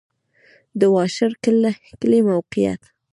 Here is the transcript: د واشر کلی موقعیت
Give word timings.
د 0.79 0.81
واشر 0.95 1.31
کلی 2.01 2.19
موقعیت 2.29 2.81